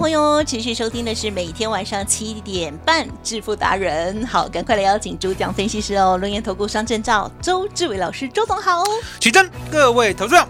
[0.00, 4.22] 朋友持续收听的是每天晚上七点半《致富达人》。
[4.26, 8.82] 好，赶快来邀请主讲分析师哦，龙岩投顾商证照周志伟老师，周总好。
[9.20, 10.48] 起真，各位投资者，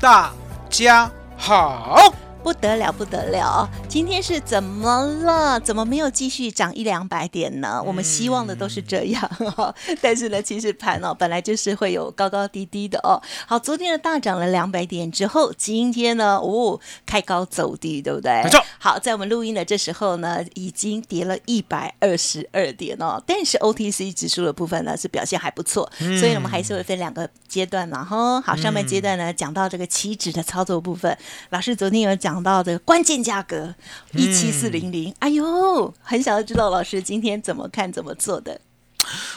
[0.00, 0.32] 大
[0.70, 2.10] 家好。
[2.42, 3.68] 不得了，不得了！
[3.86, 5.60] 今天是怎么了？
[5.60, 7.82] 怎么没有继续涨一两百点呢？
[7.84, 9.22] 我们希望的都是这样
[9.54, 13.20] 哈， 但是呢，其实盘哦本来就是会有高高低低的哦。
[13.46, 18.42] 好，昨天的大涨了两百点之后，今天呢，哦，开高走低，对不对？
[18.42, 18.58] 没错。
[18.78, 23.22] 好，在我们录音的这时候呢，已经跌了一百二十二点哦。
[23.26, 28.40] 但是 OTC 指数的部分呢是表现还不错，所以我们还是会分两个阶段嘛哈。
[28.40, 31.14] 好，上面阶段呢讲到这个期指的操作部分，
[31.50, 32.29] 老师昨天有讲。
[32.32, 33.74] 讲到的关键价格
[34.12, 38.60] 一七四零零，哎呦，很想要知道老师今天怎么看怎么做的。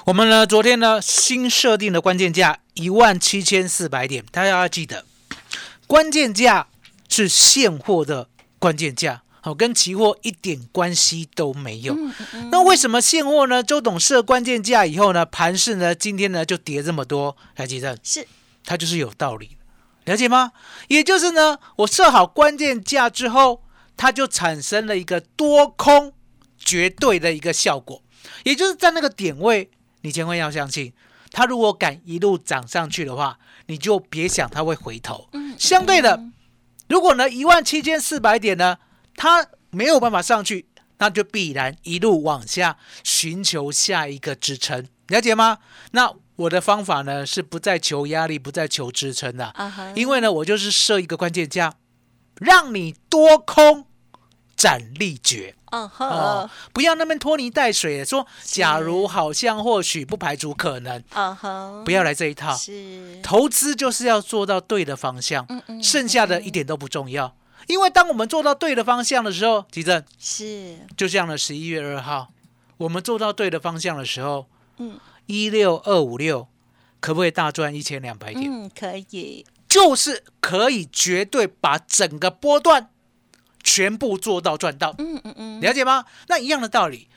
[0.05, 5.05] 我们呢，昨天呢新设定的关键价一万七千四百点，大家要记得，
[5.87, 6.67] 关键价
[7.09, 8.27] 是现货的
[8.59, 11.97] 关键价，好，跟期货一点关系都没有。
[12.51, 13.63] 那为什么现货呢？
[13.63, 17.35] 周董设关键价以后呢，盘市呢今天呢就跌这么多？
[17.55, 18.27] 来记得是，
[18.63, 19.57] 它就是有道理。
[20.05, 20.51] 了解吗？
[20.89, 23.63] 也就是呢，我设好关键价之后，
[23.95, 26.13] 它就产生了一个多空
[26.57, 28.03] 绝对的一个效果。
[28.43, 30.91] 也就是在那个点位，你千万要相信，
[31.31, 35.29] 它如果敢一路涨上去的话，你就别想它会回头。
[35.57, 36.21] 相对的，
[36.89, 38.77] 如果呢一万七千四百点呢，
[39.15, 40.67] 它没有办法上去，
[40.97, 44.85] 那就必然一路往下寻求下一个支撑。
[45.07, 45.59] 了解吗？
[45.91, 46.13] 那。
[46.35, 49.53] 我的方法呢是不再求压力，不再求支撑的，
[49.95, 51.73] 因为呢我就是设一个关键价，
[52.35, 53.85] 让你多空
[54.55, 55.55] 斩立决。
[55.71, 61.03] 哦，不要那么拖泥带水，说假如好像或许不排除可能。
[61.83, 62.55] 不要来这一套。
[62.55, 65.47] 是，投资就是要做到对的方向，
[65.81, 67.35] 剩下的一点都不重要。
[67.65, 72.29] 因为当我们做到对的方向的时候，吉正是，就像了十一月二号，
[72.77, 74.99] 我们做到对的方向的时候，嗯。
[75.25, 76.47] 一六二五六，
[76.99, 78.51] 可不可以大赚一千两百点？
[78.51, 82.89] 嗯，可以，就是可以绝对把整个波段
[83.63, 84.93] 全部做到赚到。
[84.97, 86.05] 嗯嗯嗯，了解吗？
[86.27, 87.07] 那一样的道理，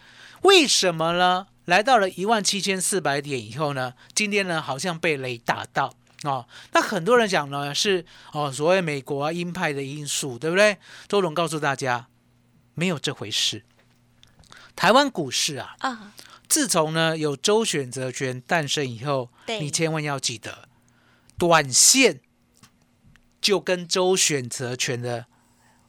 [0.43, 1.49] 为什么呢？
[1.65, 5.93] 来到了一万七千四百点以后呢，今天呢好像被雷打到
[6.23, 6.47] 哦。
[6.73, 10.79] 那很多人讲呢是哦，所谓美国啊鹰派的因素，对不对？
[11.09, 12.07] 周总告诉大家，
[12.75, 13.65] 没有这回事。
[14.77, 16.13] 台湾股市啊啊。
[16.49, 20.69] 自从呢有周选择权诞生以后，你千万要记得，
[21.37, 22.21] 短线
[23.41, 25.27] 就跟周选择权的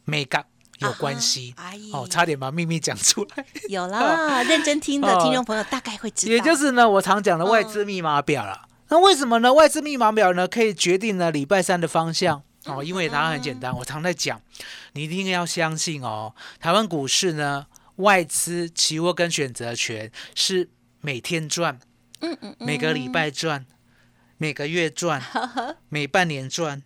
[0.04, 0.46] 美感
[0.80, 1.54] 有关系。
[1.94, 3.46] 哦，差点把秘密讲出来。
[3.70, 6.34] 有啦， 认真听的听众朋友大概会知道。
[6.34, 8.68] 也就是呢，我常讲的外资密码表了。
[8.90, 9.54] 那为什么呢？
[9.54, 12.42] 外资密码表呢可以决定呢礼拜三的方向？
[12.66, 14.42] 哦，因为答案很简单，我常在讲，
[14.94, 17.68] 你一定要相信哦，台湾股市呢。
[17.98, 20.70] 外资期货跟选择权是
[21.02, 21.80] 每天赚，
[22.22, 23.66] 嗯嗯，每个礼拜赚，
[24.38, 25.22] 每个月赚，
[25.90, 26.82] 每半年赚，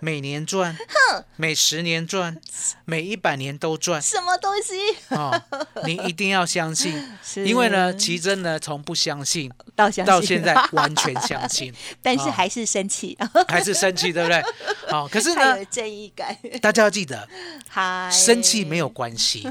[0.00, 0.76] 每年赚，
[1.36, 2.40] 每十年赚，
[2.84, 4.00] 每一百年都赚。
[4.00, 5.14] 什么东西？
[5.14, 5.42] 哦，
[5.84, 7.02] 你一定要相信，
[7.44, 13.18] 因为呢，奇珍呢从不相信到到现在完全相信， 但是还是生气，
[13.48, 14.42] 还是生气，对不对？
[14.88, 17.28] 好，可是呢，正义感，大家要记得，
[18.12, 19.48] 生气没有关系。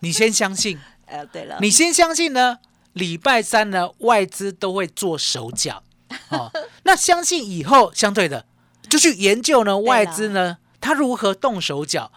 [0.00, 2.58] 你先相信， 呃，对了，你先相信呢，
[2.92, 5.82] 礼拜三呢，外资都会做手脚，
[6.30, 6.50] 哦，
[6.84, 8.46] 那相信以后，相对的
[8.88, 12.10] 就去研究呢，外资呢，他如何动手脚，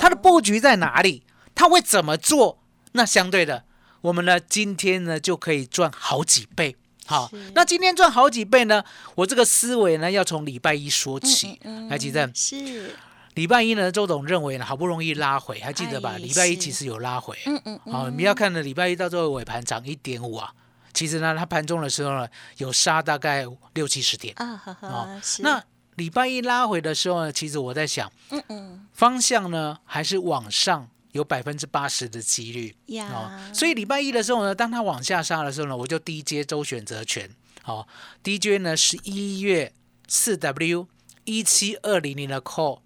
[0.00, 1.22] 他的布局在哪里，
[1.54, 2.58] 他会怎么做？
[2.92, 3.64] 那相对的，
[4.02, 6.76] 我们呢，今天呢就可以赚好几倍，
[7.06, 8.84] 好，那今天赚好几倍呢，
[9.16, 11.58] 我这个思维呢，要从礼拜一说起，
[11.90, 12.30] 来，吉正。
[12.34, 12.94] 是。
[13.34, 16.16] 礼拜一呢，周董认为呢，好不容易拉回，还记得吧？
[16.18, 20.52] 礼拜一其实有拉回，嗯嗯，好，你要看呢，礼拜一到最后尾盘涨一点五啊，
[20.92, 22.28] 其实呢，它盘中的时候呢，
[22.58, 23.44] 有杀大概
[23.74, 24.32] 六七十点。
[24.36, 25.08] 啊，好，
[25.40, 25.62] 那
[25.96, 28.86] 礼拜一拉回的时候呢，其实我在想，嗯嗯。
[28.92, 32.76] 方向呢还是往上有百分之八十的几率。
[32.86, 37.28] 呀，哦，所以礼拜一的时候呢，当它往下杀的时候呢，我就低接周选择权。
[37.62, 37.88] 好、
[38.22, 39.72] 低接呢是一月
[40.06, 40.86] 四 W
[41.24, 42.80] 一七二零零的 call，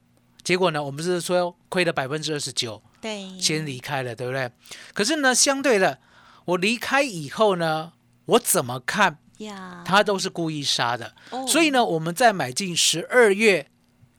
[0.48, 4.50] 结果呢，我们是说亏了百分之二十九，对，先离开了，对不对？
[4.94, 5.98] 可是呢，相对的，
[6.46, 7.92] 我离开以后呢，
[8.24, 11.14] 我怎么看呀，他都是故意杀的。
[11.28, 11.46] 哦。
[11.46, 13.68] 所以呢，我们在买进十二月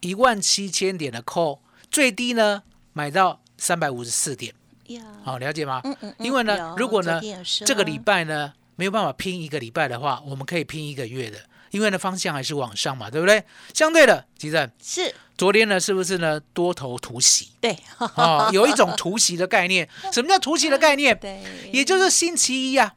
[0.02, 2.62] 一万七千点的 call，最低呢
[2.94, 4.54] 买到三百五十四点，
[4.90, 5.82] 呀，好、了解吗？
[5.84, 7.20] 嗯嗯，嗯因为呢，如果呢
[7.66, 11.40] 这个礼拜呢没有办法拼一个礼拜的话，我们可以拼一个月的，
[11.72, 13.44] 因为呢方向还是往上嘛，对不对？
[13.74, 17.78] 相对的，吉正，是昨天呢是不是呢多头突袭对
[18.16, 19.88] 啊、有一种突袭的概念。
[20.12, 21.18] 什么叫突袭的概念？
[21.18, 22.94] 对，也就是星期一啊，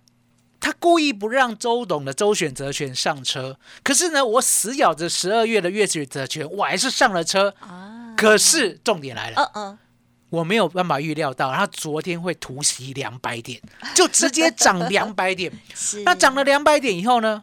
[0.61, 7.55] 他故意不让周董的周选择权上车，可是呢，我死咬着十二月的月选择权，我还是上了车。
[7.61, 9.79] 啊，可是重点来了，嗯嗯，
[10.31, 13.61] 我没有办法预料到，他昨天会突袭两百点，
[13.95, 15.53] 就直接涨两百点。
[15.75, 17.43] 是那涨了两百点以后呢，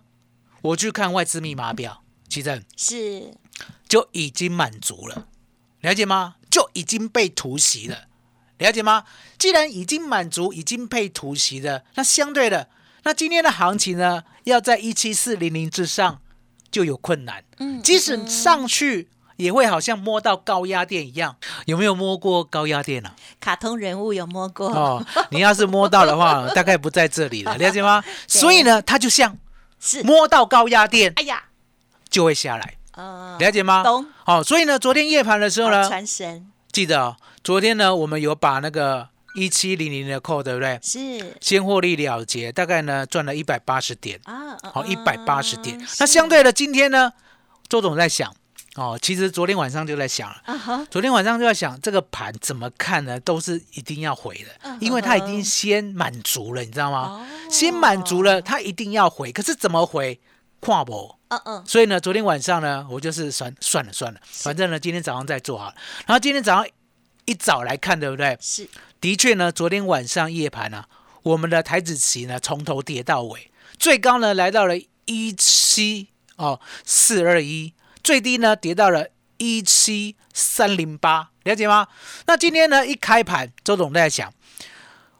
[0.61, 3.33] 我去看外资密码表，其实是
[3.88, 5.27] 就已经满足了，
[5.81, 6.35] 了解吗？
[6.50, 8.06] 就已经被突袭了，
[8.57, 9.03] 了解吗？
[9.38, 12.69] 既然已经满足，已经被突袭了，那相对的，
[13.03, 16.21] 那今天的行情呢，要在一七四零零之上
[16.69, 17.44] 就有困难。
[17.57, 21.38] 嗯即使上去，也会好像摸到高压电一样。
[21.65, 23.15] 有没有摸过高压电啊？
[23.39, 28.03] 卡通人物有摸过哦，你要是摸到的话， 大概不在这里了，了解吗？
[28.27, 29.38] 所以呢，它就像
[29.80, 31.44] 是，摸到高压电哎呀，
[32.10, 33.84] 就会下来，哦，了解吗？
[33.84, 34.06] 懂。
[34.26, 36.48] 好、所以呢，昨天夜盘的时候呢，传神。
[36.72, 40.80] 记得哦，昨天呢，我们有把那个一七零零的扣，对不对？
[40.84, 41.36] 是。
[41.42, 45.78] 先获利了结，大概呢赚了一百八十点，啊，嗯好，一百八十点。
[45.80, 45.88] 嗯。
[46.00, 47.14] 那相对的，今天呢，
[47.68, 48.36] 周总在想，
[48.75, 50.88] 哦，其实昨天晚上就在想了。
[50.89, 53.19] 昨天晚上就在想这个盘怎么看呢？
[53.19, 57.00] 都是一定要回的嗯，因为它已经先满足了，你知道吗？
[57.00, 59.31] 哦先满足了，它一定要回。
[59.31, 60.19] 可是怎么回？
[60.60, 61.18] 跨博。
[61.30, 65.75] 嗯嗯，所以呢，昨天晚上呢，我就是算算了算了，反正呢，今天早上再做好了。
[66.06, 66.68] 然后今天早上
[67.25, 68.38] 一早来看，对不对？
[68.39, 68.68] 是
[69.01, 70.86] 的确呢，昨天晚上夜盘呢、
[71.24, 73.50] 我们的台子期呢从头跌到尾，
[73.80, 74.75] 最高呢来到了
[75.06, 77.74] 一七哦四二一，
[78.09, 81.88] 最低呢跌到了一七三零八，了解吗？
[82.25, 84.33] 那今天呢一开盘，周总在想，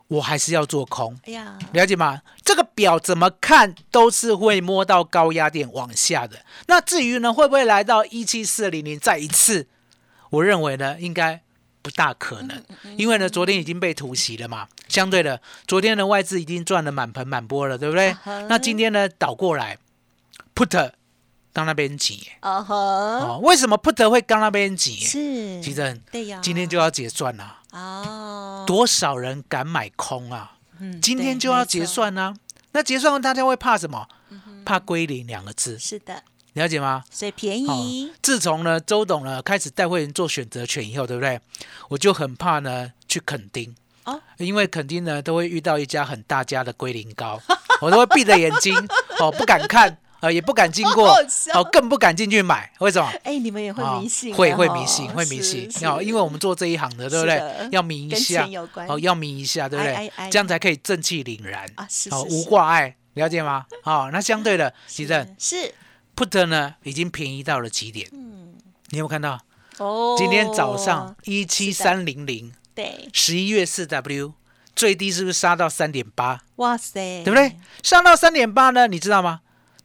[0.08, 2.24] 我还是要做空，哎呀，了解吗？
[2.44, 6.44] 这个表怎么看都是会摸到高压点往下的。
[6.66, 9.68] 那至于呢，会不会来到一七四零零再一次？
[10.32, 11.44] 我认为呢，应该
[11.84, 12.64] 不大可能，
[12.98, 14.68] 因为呢，昨天已经被突袭了嘛。
[14.88, 18.18] 相对的，昨天的外资已经赚了满盆满钵了，对不对？
[18.48, 19.78] 那今天呢，倒过来
[20.56, 20.94] ，put
[21.60, 24.96] 刚那边挤哦为什么不得会刚那边挤？
[24.96, 30.54] 是，其实对呀，今天就要结算了，哦，多少人敢买空啊？
[30.80, 32.34] 嗯今天就要结算呢、
[32.72, 34.08] 那结算完大家会怕什么？
[34.64, 36.24] 怕归零两个字，是的，
[36.54, 37.04] 了解吗？
[37.12, 41.42] 所以便好宜，自从呢周董呢开始带会员做选择权以后，对不对？
[41.90, 43.76] 我就很怕呢去垦丁。
[44.06, 47.38] 哦，因为垦丁呢都会遇到一家很大家的龟苓膏，
[47.82, 48.74] 我都会闭着眼睛
[49.20, 51.10] 哦，不敢看，呃，也不敢经过
[51.54, 53.10] 哦，更不敢进去买，为什么？
[53.24, 55.86] 哎，你们也会哦迷信啊，会会哦迷信，会迷信是。
[55.86, 57.42] 哦，因为我们做这一行的，对不对？
[57.72, 58.48] 要迷一跟下
[58.88, 60.30] 哦，要迷一下，对不对哎？
[60.30, 63.66] 这样才可以正气凛然啊是哦，是是无挂碍，了解吗？
[63.84, 65.74] 好，那相对的， 其实是
[66.16, 68.56] put 呢已经便宜到了极点，嗯
[68.90, 69.40] 你有没有看到？
[69.78, 74.34] 哦，今天早上一七三零零，对，十一月四 W
[74.76, 76.42] 最低是不是杀到三点八？
[76.58, 77.56] 哇塞，对不对？？
[77.84, 79.40] 上到三点八呢，你知道吗？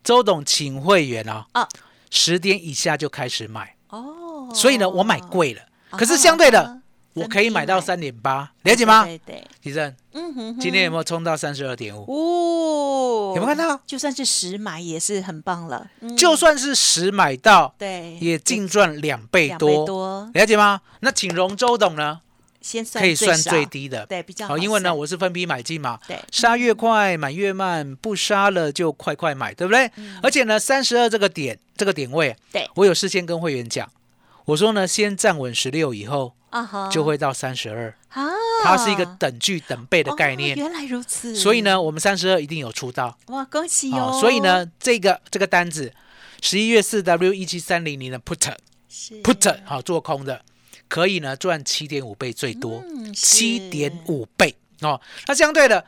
[0.04, 1.68] 周董请会员啊，啊。
[2.10, 6.78] 十点以下就开始买，哦，所以呢，我买贵了，啊可是相对的啊，
[7.14, 9.02] 我可以买到三点八，了解吗？
[9.02, 12.04] 对对，李正，嗯哼哼，今天有没有冲到三十二点五？
[12.06, 13.80] 哦，有没有看到？
[13.84, 16.16] 就算是十买也是很棒了，嗯。
[16.16, 20.82] 就算是十买到，对，也净赚两倍两倍多，多，了解吗？
[21.00, 22.20] 那请容周董呢，
[22.64, 26.18] 先算可以算最，低的，对，比较好，因为呢，我是分批买进嘛，对。
[26.32, 29.90] 杀越快买越慢，不杀了就快快买，对不对？
[30.22, 32.70] 而且呢，三十二这个点这个点位，嗯对。
[32.76, 33.86] 我有事先跟会员讲，
[34.46, 36.32] 我说呢，先站稳十六以后
[36.90, 45.92] 就会到三十二，啊，它是一个等距等倍的概哦念，原来如此，所以，呢，我们三十二一定有出到，哇，恭喜哦哦，所以呢，这个这个单子，
[46.40, 48.54] 十一月四 W 一七三零零的 put
[48.88, 49.20] 是。
[49.22, 50.40] put 好做空的，
[50.88, 55.00] 可以呢赚七点五倍最多，嗯七点，五倍哦。
[55.26, 55.84] 那相对的，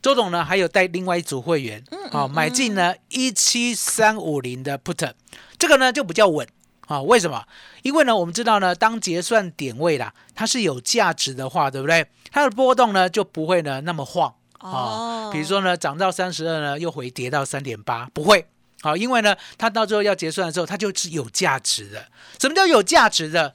[0.00, 5.12] 周董呢还有带另外一组会员，嗯哦，买进呢一七三五零的 put，
[5.58, 6.46] 这个呢就比较稳
[6.86, 7.44] 啊，为什么？
[7.82, 12.06] 因为呢，我们知道呢，当结算点位啦，它是有价值的话，对不对？
[12.30, 14.70] 它的波动呢就不会呢那么晃啊。
[14.70, 18.46] 哦比如说呢，涨到三十二呢，又回跌到三点八，不会。
[18.80, 22.08] 好，因为呢，它到最后要结算的时候，它就是有价值的。
[22.38, 23.54] 什么叫有价值的？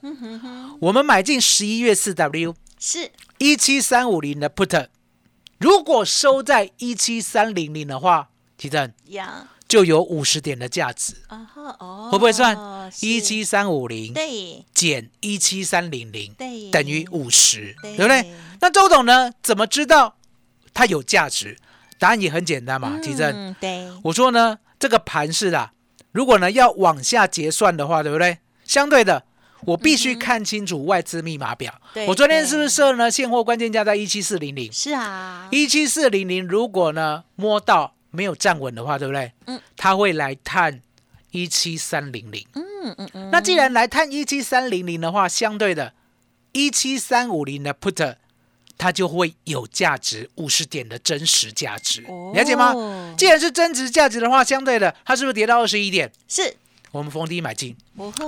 [0.80, 3.10] 我们买进十一月四 W 是。
[3.38, 4.88] 一七三五零的 put，
[5.58, 12.56] 如果收在一七三零零的话，提振呀，就有五十点的价值，啊哈哦，会不会算
[12.92, 13.04] 是。
[13.06, 14.64] 一七三五零对。
[14.72, 16.70] 减一七三零零对。
[16.70, 17.96] 等于五十，对。
[17.96, 18.32] 对不对？
[18.60, 20.16] 那周董呢，怎么知道
[20.72, 21.56] 它有价值？
[21.98, 23.34] 答案也很简单嘛，提振。
[23.34, 23.88] 嗯对。
[24.04, 25.72] 我说呢，这个盘是啦，
[26.12, 28.36] 如果呢要往下结算的话，对不对？
[28.66, 29.24] 相对的，
[29.62, 31.72] 我必须看清楚外资密码表。
[31.80, 34.70] 嗯对我昨天是不是设呢现货关键价在一七四零零？
[34.70, 39.32] 是啊，一七四零零，如果呢摸到没有站稳的话，对不对？
[39.46, 40.82] 嗯，它会来探
[41.30, 42.46] 一七三零零。
[42.52, 45.94] 嗯嗯嗯，那既然来探一七三零零的话，相对的，
[46.52, 48.16] 一七三五零的 put，
[48.76, 52.02] 它就会有价值五十点的真实价值，
[52.34, 52.72] 了解吗？
[52.74, 56.10] 哦既然是真值价值的话，相对的，它是不是跌到二十一点？
[56.28, 56.56] 是。
[56.90, 57.76] 我们逢低买进，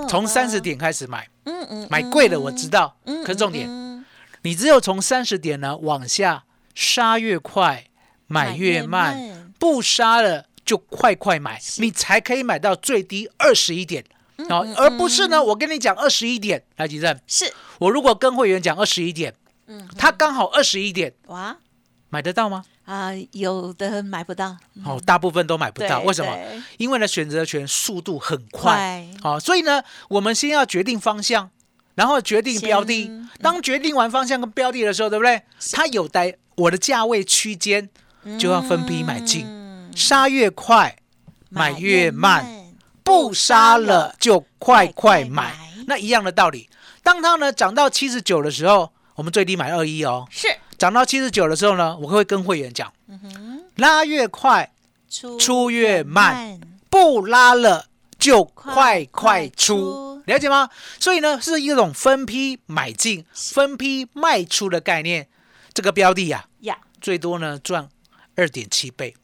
[0.09, 4.05] 从三十，点开始买，嗯嗯，买贵了我知道，嗯，可是重点，嗯
[4.41, 6.43] 你只有从三十点呢往下
[6.75, 7.85] 杀越快，
[8.27, 14.03] 买越慢，，不杀了就快快买，你才可以买到最低二十一点。
[14.49, 17.51] 哦，而不是呢，我跟你讲二十一点，来吉正，是。
[17.79, 19.33] 我如果跟会员讲二十一点，
[19.67, 19.87] 嗯。
[19.97, 21.57] 它刚好二十一点，哇。
[22.09, 22.63] 买得到吗？
[22.85, 24.55] 啊，有的买不到，
[24.85, 26.33] 哦，大部分都买不到，为什么？
[26.77, 29.31] 因为呢，选择权速度很快，快。
[29.31, 31.51] 好、所以呢，我们先要决定方向，
[31.95, 33.03] 然后决定标的。
[33.03, 33.29] 先。
[33.41, 35.41] 当决定完方向跟标的的时候，对不对？
[35.73, 37.89] 它有在我的价位区间，
[38.39, 40.95] 就要分批买进，嗯杀越快，
[41.49, 42.45] 买越慢，
[43.03, 45.53] 不杀了就快快买。
[45.87, 46.69] 那一样的道理，
[47.03, 50.25] 当它呢涨到七十九的时候，我们最低买二一哦。
[50.31, 50.47] 是
[50.77, 54.71] 涨到七十九的时候呢，我会跟会员讲，嗯拉越快，
[55.09, 56.59] 出出越慢，
[56.89, 60.69] 不拉了就快快出，了解吗？
[60.99, 65.27] 所以呢，是一种分批买进、分批卖出的概念。
[65.73, 67.89] 这个标的呀、呀，最多呢赚
[68.35, 69.15] 二点七倍。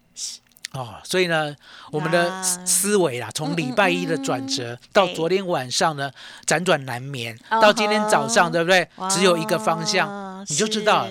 [0.73, 1.55] 哦，所以呢，
[1.91, 6.11] 我们的思思维啦，从礼拜一的转折到昨天晚上呢，
[6.47, 8.87] 辗转难眠，哦到今天早上，对不对？
[9.09, 11.07] 只有一个方向，你就知道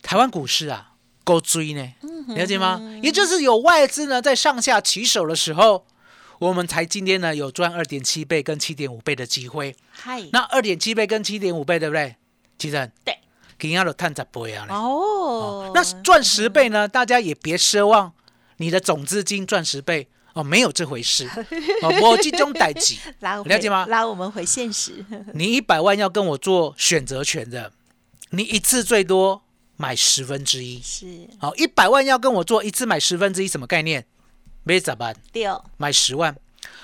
[0.00, 0.92] 台湾股市啊，
[1.24, 2.80] 够追呢，嗯了解吗？
[3.02, 5.84] 也就是有外资呢在上下起手的时候，
[6.38, 9.74] 我们才今天呢有赚二点七倍跟七点五倍的机会。
[9.90, 12.14] 嗨，那二点七倍跟七点五倍，对不对？
[12.56, 13.18] 其实对，
[13.58, 14.72] 今天都探十倍啊嘞。
[14.72, 16.86] 哦，那赚十倍呢？
[16.86, 18.12] 大家也别奢望
[18.58, 21.28] 你的总资金赚十倍哦，没有这回事
[21.82, 21.92] 哦。
[22.02, 27.72] 我集中代级， 拉了解吗拉我们回现实， 你一百万要跟我做选择权的，
[28.30, 29.42] 你一次最多
[29.76, 30.80] 买十分之一。
[30.82, 34.06] 是好，一百万要跟我做一次买十分之一，什么概念？
[34.62, 35.14] 没咋办？
[35.32, 36.36] 六买十万，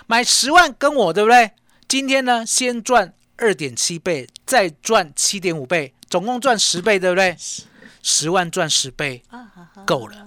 [0.06, 1.52] 买十万跟我对不对？
[1.88, 7.36] 今天呢，先赚二点七倍，再赚七点五倍，总共赚十倍，对不对？
[8.02, 9.22] 十万赚十倍
[9.84, 10.26] 够了。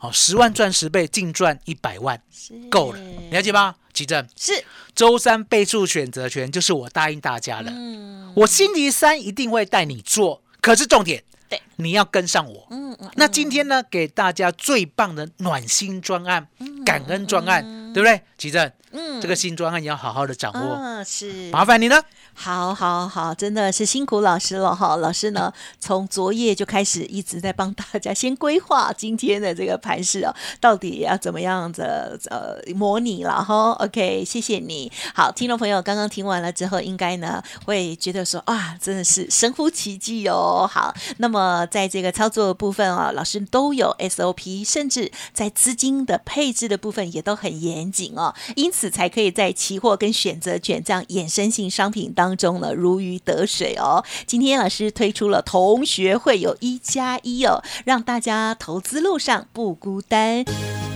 [0.00, 2.98] 哎，好，十万赚十倍，净赚一百万，是够了，
[3.30, 3.76] 了解吗？
[3.92, 4.64] 吉正，是，
[4.94, 12.66] 周三倍数选择权就是我答应大家了，嗯我星期三一定会带你做，可是重点，对，你要跟上我。
[12.70, 16.48] 嗯嗯，那今天呢，给大家最棒的暖心专案、
[16.86, 18.22] 感恩专案，对不对？
[18.38, 22.02] 急正，嗯这个新专案你要好好的掌握，嗯是，麻烦你了。
[22.32, 24.96] 好好好，真的是辛苦老师了哈！
[24.96, 34.90] 老师呢， 从昨夜就开始一直在帮大家先规划今天的这个盘势哦，到底要怎么样的呃模拟了哈？OK，谢谢你。
[35.12, 40.68] 好，听众朋友刚刚听完了之后，应该呢会觉得说啊，真的是神乎其技哦。
[40.70, 54.04] 好，那么在这个操作的部分啊，老师都有 SOP，甚至在资金的配置的部分也都很严谨哦，因此才可以在期货跟选择权这样衍生性商品当中呢如鱼得水哦。
[54.26, 60.44] 今天老师推出了同学会有一加一哦，让大家投资路上不孤单。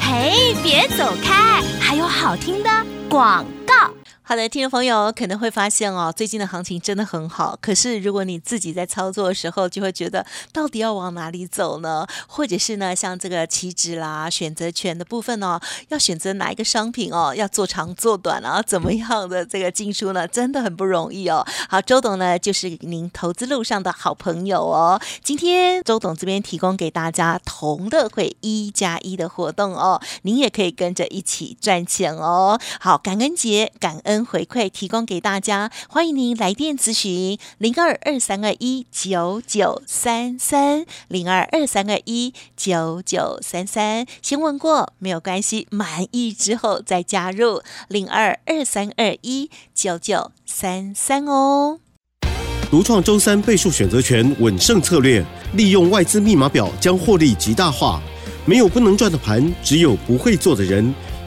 [0.00, 2.70] 嘿，别走开，还有好听的
[3.08, 3.90] 广告。
[4.26, 7.58] 好的，听众朋友可能会发现哦，最近的行情真的很好。
[7.60, 12.06] 可是如果你自己在操作的时候，就会觉得到底要往哪里走呢？
[12.26, 17.34] 或者是呢，像这个期指啦、选择权的部分哦，要选择哪一个商品哦？
[17.36, 18.62] 要做长做短啊？
[18.62, 20.26] 怎么样的这个进出呢？
[20.26, 21.46] 真的很不容易哦。
[21.68, 24.98] 好，周董呢就是您投资路上的好朋友哦。
[25.22, 32.58] 今天周董这边提供给大家同乐会一加一的活动哦，您也可以跟着一起赚钱哦。
[32.80, 44.04] 好，感恩节感恩回馈提供给大家，欢迎您来电咨询零二二三二一九九三三零二二三二一九九三三。
[44.20, 51.78] 先问过没有关系，满意之后再加入零二二三二一九九三三哦。
[52.70, 58.02] 独创周三倍数选择权稳胜策略，利用外资密码表将获利极大化。
[58.46, 60.92] 没有不能赚的盘，只有不会做的人。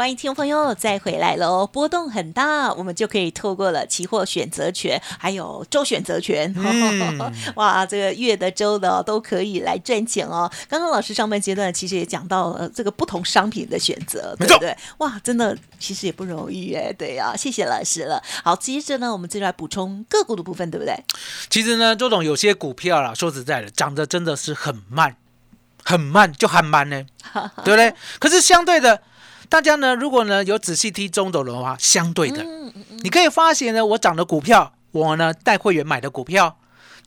[0.00, 1.66] 欢迎听众朋友再回来喽！
[1.66, 7.20] 波动很大，我们就可以透过了期货选择权，还有周选择权，嗯
[7.56, 10.50] 哇，这个月的、周的都可以来赚钱哦。
[10.70, 14.74] 刚刚老师上半阶段其实也讲到了这个不同商品的选择，对不对？
[15.00, 18.22] 哇，真的其实也不容易哎，对呀、谢谢老师了。
[18.42, 20.96] 好，接着呢，我们就来补充个股的部分，对不对？
[21.50, 25.14] 其实呢，周董有些股票啊，说实在的，涨得真的是很慢，
[25.84, 27.04] 很慢，就很慢呢，
[27.62, 27.92] 对不对？
[28.18, 29.02] 可是相对的，
[29.50, 32.42] 大家呢，如果呢有仔细听中董的话，相对的，
[33.02, 36.56] 你可以发现呢，我涨的股票，我呢带会员买的股票。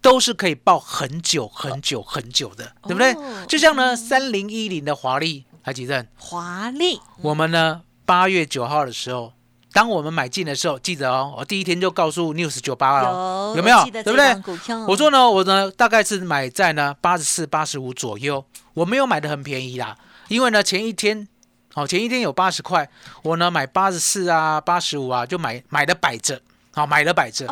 [0.04, 3.14] 都是可以报很久很久很久的，对不对？
[3.14, 6.06] 哦就像呢，三零一零的华丽，还记得？
[6.18, 9.32] 华丽我们呢八月九号的时候，
[9.72, 13.78] 当我们买进的时候，记得哦，我第一天就告诉 News 九八哦，有没有？
[13.78, 14.84] 我记得对不对？
[14.90, 19.96] 我说呢，我呢大概是买在呢八十四、八十五左右，我没有买的很便宜啦，
[20.28, 21.30] 因为呢前一天，
[21.75, 22.88] 哦前一天有八十块，
[23.24, 26.39] 我呢买八十四啊、八十五啊，就买买了摆着，
[26.74, 27.48] 好、买了摆着。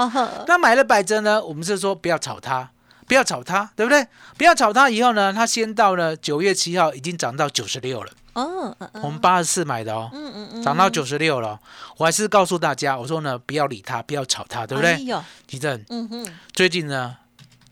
[0.47, 2.69] 那买了摆着呢，我们是说不要炒它，
[3.07, 4.05] 不要炒它，对不对？
[4.37, 11.59] 不要炒它以后呢，它先到了九月七号已经涨到九十六了，哦，我们八十四买的哦，嗯嗯嗯，涨到九十六了，
[11.97, 14.93] 我还是告诉大家，我说呢不要理它，不要炒它，对不对？
[14.93, 17.17] 哎呦，吉正嗯哼，最近呢，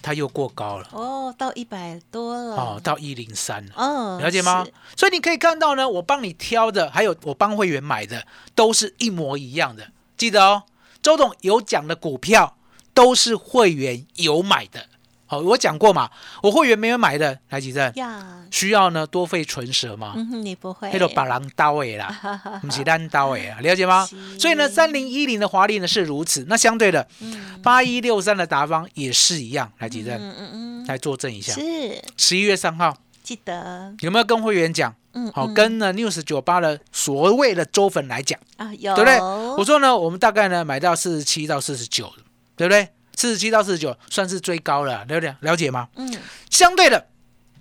[0.02, 0.88] 它又过高了。
[0.92, 4.66] 哦，到一百多了，哦，到一零三了，嗯，了解吗？
[4.96, 9.92] 所以你可以看到呢，我帮你挑的，还有我帮会员买的，都是一模一样的。
[10.18, 10.64] 记得哦，
[11.02, 12.58] 周董有讲的股票
[12.94, 14.88] 都是会员有买的。
[15.30, 16.10] 好、我讲过嘛，
[16.42, 17.94] 我会员没有买的，来几阵，
[18.50, 22.10] 需要呢多费唇舌吗，嗯，你不会，那个把狼刀尾啦，
[22.64, 24.10] 不是单刀尾啊，了解吗？
[24.40, 27.08] 所以呢，三零一零的华丽呢是如此，那相对的
[27.62, 30.18] 八一六三的达方也是一样，来几阵？
[30.20, 31.54] 嗯嗯嗯，来作证一下。
[31.54, 32.02] 是。
[32.18, 32.98] 十一月三号。
[33.22, 34.92] 记得，有没有跟会员讲？
[35.14, 35.54] 嗯，好，嗯。
[35.54, 39.20] 跟呢 News 酒吧的所谓的周粉来讲，啊有，对不对？
[39.20, 42.12] 我说呢，我们大概呢买到四十七到四十九，
[42.56, 42.88] 对不对？
[43.20, 45.90] 四十七到四十九算是最高了，了解了解吗？
[45.96, 46.10] 嗯，
[46.50, 47.08] 相对的，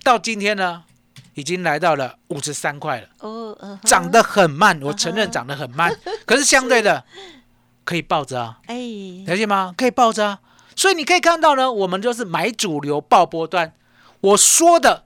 [0.05, 0.83] 到今天呢，
[1.33, 3.79] 已经来到了五十三块了，哦，嗯哼。
[3.83, 5.93] 涨得很慢，我承认涨得很慢，
[6.25, 7.03] 可是相对的
[7.83, 8.75] 可以抱着啊，哎，
[9.27, 9.75] 了解吗？
[9.77, 10.39] 可以抱着啊，
[10.77, 13.73] 所以你可以看到呢，我们就是买主流爆波段，
[14.21, 15.03] 我说的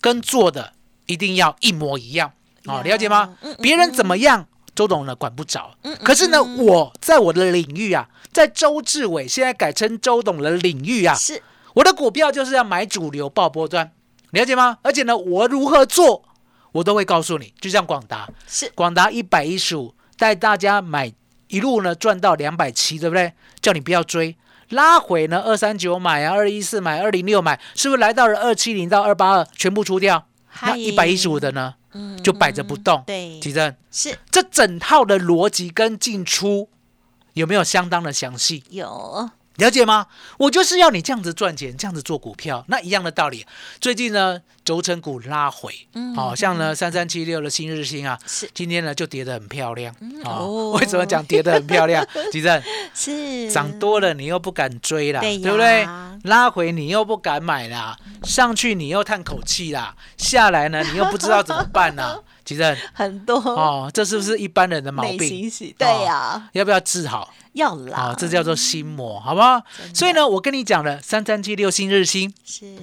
[0.00, 0.72] 跟做的
[1.06, 2.32] 一定要一模一样
[2.64, 3.36] 哦，了解吗？
[3.62, 5.74] 别人怎么样，周董呢管不着。
[6.02, 6.64] 可是呢，嗯。
[6.66, 11.42] 我在我的领域啊，在周志伟现在改称周董的领域啊，是。
[11.74, 13.90] 我的股票就是要买主流爆波段，
[14.30, 14.78] 了解吗？
[14.82, 16.24] 而且呢，我如何做，
[16.70, 21.12] 我都会告诉你，就像广达，是，广达一百一十五，带大家买
[21.48, 23.32] 一路呢赚到两百七，对不对？
[23.60, 24.36] 叫你不要追，
[24.68, 30.28] 拉回呢二三九买啊，二一四买，二零六买，是不是来到了二七零到二八二全部出掉？
[30.62, 33.02] 那一百一十五的呢，嗯就摆着不动。
[33.06, 36.68] 对，奇正，是这整套的逻辑跟进出
[37.32, 38.62] 有没有相当的详细？
[38.68, 40.06] 有，了解吗？
[40.38, 43.46] 我就是要你这样子赚钱，这样子做股票，那一样的道理。
[43.80, 49.94] 最近呢，轴承股拉回，嗯好、像呢三三七六的新日新啊，是今天呢就跌得很漂亮。
[50.24, 52.04] 哦哦， 为什么讲跌得很漂亮？
[52.32, 52.60] 吉正
[52.94, 55.86] 是涨多了你又不敢追啦，对呀不对？
[56.24, 62.18] 拉回你又不敢买啦，上去你又叹口气啦，下来呢你又不知道怎么办啦。
[62.44, 65.50] 吉正很多哦，这是不是一般人的毛病？
[65.78, 67.32] 对呀，要不要治好？
[67.54, 67.98] 要啦。
[67.98, 69.62] 啊，，这叫做心魔，好不好？
[69.94, 72.76] 所以呢，我跟你讲了，三三七六新日新，是，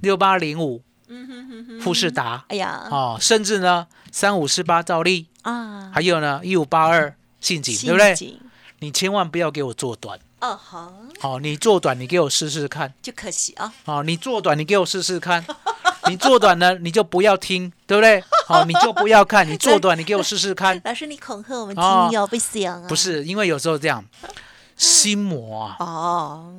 [0.00, 2.88] 六八零五嗯哼哼哼，富士达，哎呀。
[2.90, 8.38] 哦，甚至呢三五四八兆利，啊，还有呢一五八二信锦，对不对？
[8.80, 15.42] 你千万不要给我做短，哦好，好，你做短你给我试试看，就可惜啊，哦，你做短你给我试试看，
[16.10, 18.22] 你做短了你就不要听，对不对？
[18.48, 22.08] 哦，你就不要看，你做短你给我试试看， 老师你恐吓我们哦。
[22.10, 24.04] 听友不行啊，不是因为有时候这样，
[24.76, 26.54] 心魔啊哦，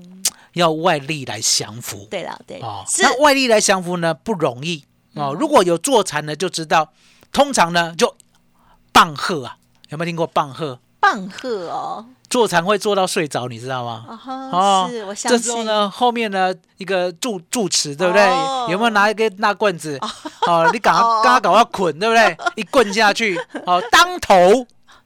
[0.54, 2.08] 要外力来降服。
[2.10, 2.60] 对了对。
[2.62, 4.84] 哦，那外力来降服呢不容易。
[5.14, 5.36] 哦。
[5.40, 6.92] 如果有坐禅的就知道，
[7.32, 8.16] 通常呢就
[8.92, 9.58] 棒喝啊，
[9.90, 10.80] 有没有听过棒喝？
[11.00, 14.06] 棒喝哦，坐禅会坐到睡着，你知道吗？
[14.52, 15.38] 哦是我相信。
[15.38, 18.24] 这时候呢，后面呢一个住住持，对不对？
[18.24, 20.00] 哦有没有拿一根大棍子？
[20.48, 22.38] 哦，你搞他刚刚搞要捆，对不对？
[22.56, 24.66] 一棍下去，哦，当头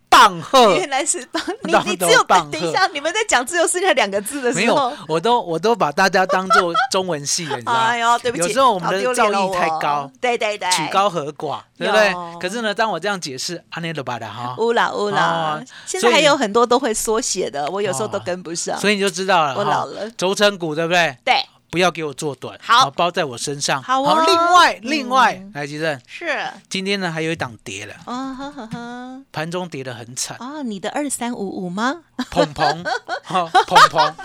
[0.09, 0.75] 棒喝。
[0.75, 7.79] 原来是棒，你当你只有棒等一下，你们在讲自由世界两个字的没有时候，，我都我都把大家当做中文系了，你知道吗？
[7.79, 12.13] 哎呦，对不起，有时候我们好的造诣太高，对对对，曲高和寡，对不对？
[12.39, 18.77] 可是呢，当我这样解释，阿内罗巴的哈，乌啦乌啦哦，所以现在还有很多都会缩写的，我有时候都哦跟不上。
[18.79, 19.55] 所以你就知道了。
[19.55, 21.17] 我老了轴承股对不对？
[21.23, 21.35] 对，
[21.69, 22.89] 不要给我做短，好。
[22.91, 23.81] 包在我身上。
[23.83, 24.25] 好哦。
[24.25, 27.95] 另外另外嗯，来吉正，是，今天呢还有一档跌了，
[29.31, 32.03] 盘中跌得很惨，哦，你的二三五五吗？
[32.31, 32.83] 捧捧，
[33.23, 34.15] 好捧捧，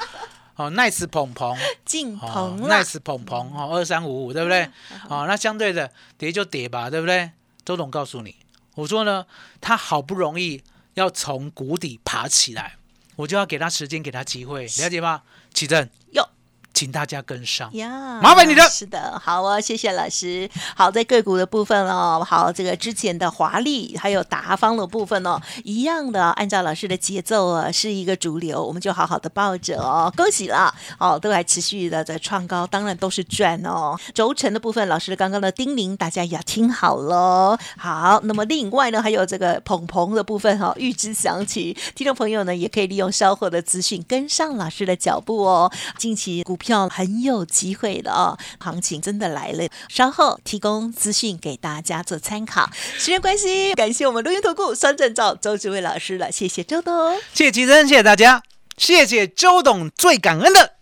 [0.57, 4.69] 哦 nice 捧捧，进哦棚了，nice 捧捧，哦二三五五对不对？
[5.09, 7.31] 哦，那相对的跌就跌吧，对不对？
[7.65, 8.37] 周董告诉你，
[8.75, 9.27] 我说呢，
[9.61, 10.63] 他好不容易
[10.95, 12.77] 要从谷底爬起来，
[13.17, 15.23] 我就要给他时间，给他机会，了解吗？
[15.53, 16.29] 启正，哟。
[16.75, 17.73] 请大家跟上。
[17.75, 20.51] 呀，麻烦你了是的，好哦，谢谢老师。
[20.77, 33.97] 好，在个股的部分哦，好，这个之前的华丽还有达方的部分哦，一样的，按照老师的节奏啊，是一个主流，我们就好好的抱着哦，恭喜了哦，都还持续的在创高，当然都是赚哦。
[34.13, 37.57] 轴承的部分，老师刚刚的叮咛，大家也要听好喽。
[37.79, 45.71] 好，那么另外呢，还有这个捧捧的部分哈、哦，预知详情，听众朋友呢也可以利用稍后的资讯跟上老师的脚步哦。
[45.97, 52.71] 近期股票很有机会的哦，行情真的来了，稍后提供资讯给大家做参考。
[52.97, 57.15] 时间关系，感谢我们录音投顾双证照周志伟老师了，谢谢周董。
[57.35, 58.43] 谢谢吉珍，谢谢大家，
[58.79, 60.73] 谢谢周董，最感恩的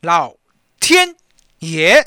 [0.00, 0.34] 老
[0.80, 1.14] 天
[1.60, 2.04] 爷。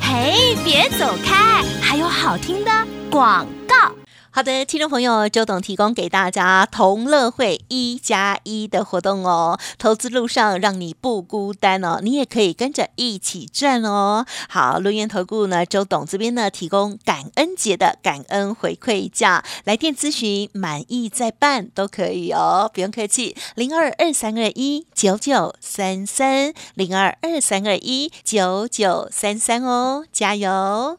[0.00, 2.70] 嘿，别走开，还有好听的
[3.10, 3.94] 广告。
[4.36, 14.26] 好的，听众朋友，周董提供给大家同乐会一加一的活动哦，投资路上让你不孤单哦，你也可以跟着一起赚哦。
[14.48, 30.98] 好，轮源投顾呢，周董这边呢提供感恩节的感恩回馈价，来电咨询满意再办都可以哦，不用客气，零二二三二一九九三三零二二三二一九九三三哦，加油！